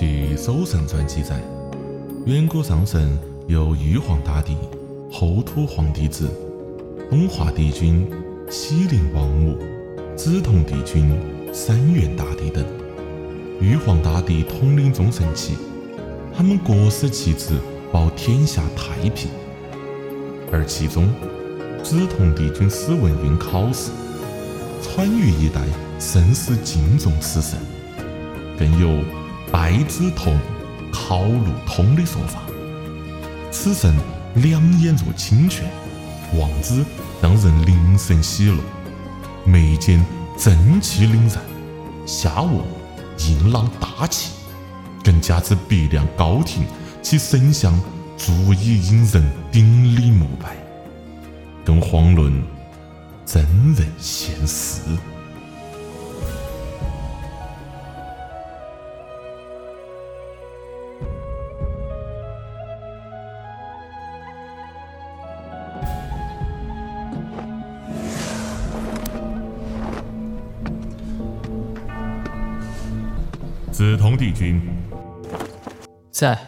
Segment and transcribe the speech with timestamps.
[0.00, 1.38] 据《搜神传》记载，
[2.24, 4.56] 远古上神由玉皇大帝、
[5.12, 6.26] 后土皇帝子、
[7.10, 8.10] 东华帝君、
[8.48, 9.58] 西陵王母、
[10.16, 11.14] 紫铜帝君、
[11.52, 12.64] 三元大帝等。
[13.60, 15.52] 玉皇大帝统领众神起，
[16.34, 17.58] 他们各司其职，
[17.92, 19.30] 保天下太平。
[20.50, 21.10] 而其中，
[21.82, 23.90] 紫铜帝君史文运考试，
[24.82, 25.60] 川渝一带
[25.98, 27.58] 甚是敬重此神，
[28.58, 29.04] 更有
[29.50, 30.38] 拜之通，
[30.92, 32.40] 考路通的说法。
[33.50, 33.94] 此神
[34.36, 35.68] 两眼若清泉，
[36.38, 36.84] 望之
[37.20, 38.58] 让人灵神喜乐，
[39.44, 40.04] 眉间
[40.38, 41.42] 正气凛然，
[42.06, 42.64] 下卧
[43.18, 44.32] 硬朗大气，
[45.04, 46.64] 更加之鼻梁高挺，
[47.02, 47.78] 其神像
[48.16, 50.56] 足以引人顶礼膜拜，
[51.64, 52.32] 更遑论
[53.26, 53.42] 真
[53.74, 54.80] 人现世。
[73.80, 74.60] 紫铜帝君，
[76.10, 76.38] 在。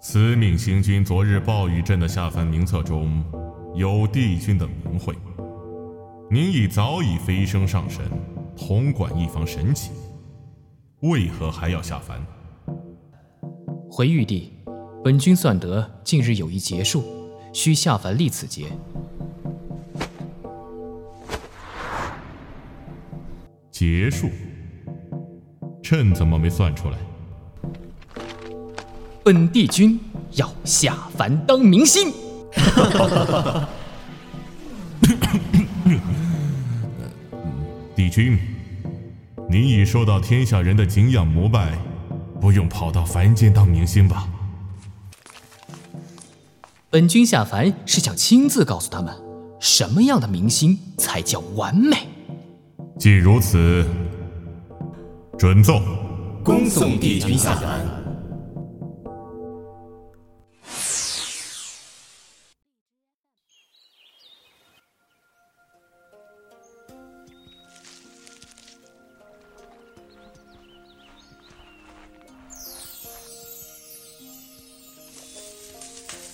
[0.00, 3.20] 司命星君昨日暴雨阵的下凡名册中
[3.74, 5.12] 有帝君的名讳，
[6.30, 8.04] 您已早已飞升上神，
[8.56, 9.90] 统管一方神奇，
[11.00, 12.24] 为何还要下凡？
[13.90, 14.52] 回玉帝，
[15.02, 17.02] 本君算得近日有一劫数，
[17.52, 18.68] 需下凡历此劫。
[23.72, 24.30] 劫数？
[25.88, 26.98] 朕怎么没算出来？
[29.22, 30.00] 本帝君
[30.32, 32.12] 要下凡当明星。
[37.94, 38.36] 帝君，
[39.48, 41.78] 你已受到天下人的敬仰膜拜，
[42.40, 44.28] 不用跑到凡间当明星吧？
[46.90, 49.14] 本君下凡是想亲自告诉他们，
[49.60, 52.08] 什么样的明星才叫完美。
[52.98, 53.86] 既如此，
[55.38, 55.82] 准奏，
[56.42, 57.86] 恭送帝君下凡。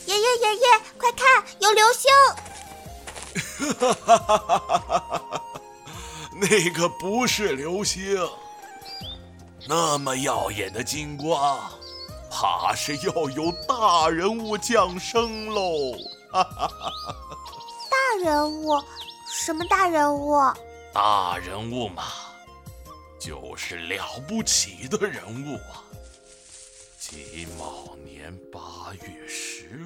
[0.06, 0.62] 爷爷爷爷，
[0.96, 2.08] 快看，有流星！
[3.80, 5.42] 哈哈哈哈哈哈！
[6.40, 8.16] 那个不是流星，
[9.68, 11.70] 那么耀眼的金光，
[12.30, 15.92] 怕是要有大人物降生喽！
[16.32, 17.36] 哈哈哈哈！
[17.90, 18.82] 大人物？
[19.26, 20.36] 什么大人物？
[20.92, 22.04] 大人物嘛，
[23.18, 25.84] 就是了不起的人物啊！
[26.98, 29.80] 己卯年八月十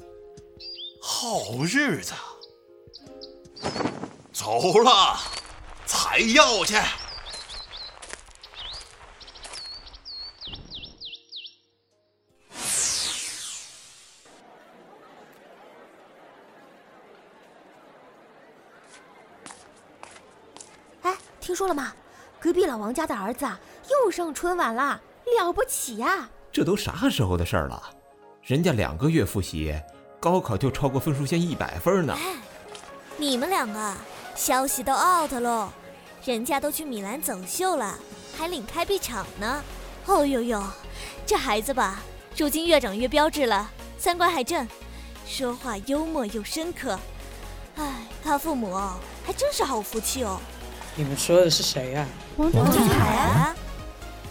[0.00, 0.06] 二，
[1.00, 2.12] 好日子，
[4.32, 5.16] 走了，
[5.86, 6.74] 采药去。
[21.46, 21.92] 听说了吗？
[22.40, 23.56] 隔壁老王家的儿子啊，
[23.88, 25.00] 又上春晚啦，
[25.38, 26.28] 了不起呀！
[26.50, 27.80] 这都啥时候的事儿了？
[28.42, 29.72] 人家两个月复习，
[30.18, 32.12] 高考就超过分数线一百分呢。
[32.18, 32.34] 哎，
[33.16, 33.94] 你们两个
[34.34, 35.68] 消息都 out 喽，
[36.24, 37.96] 人家都去米兰走秀了，
[38.36, 39.62] 还领开闭场呢。
[40.06, 40.60] 哦呦呦，
[41.24, 42.02] 这孩子吧，
[42.36, 44.66] 如今越长越标致了，三观还正，
[45.24, 46.98] 说话幽默又深刻。
[47.76, 50.40] 哎，他父母哦，还真是好福气哦。
[50.98, 52.06] 你们说的是谁呀、
[52.38, 53.54] 王俊凯啊，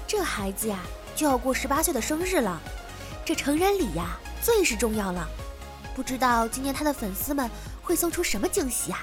[0.07, 0.79] 这孩子呀
[1.15, 2.59] 就要过十八岁的生日了，
[3.23, 5.29] 这成人礼呀最是重要了。
[5.95, 7.47] 不知道今年他的粉丝们
[7.83, 8.99] 会送出什么惊喜啊？